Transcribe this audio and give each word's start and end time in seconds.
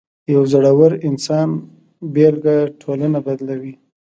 د 0.25 0.27
یو 0.35 0.43
زړور 0.51 0.91
انسان 1.07 1.49
بېلګه 2.13 2.57
ټولنه 2.81 3.17
بدلوي. 3.25 3.73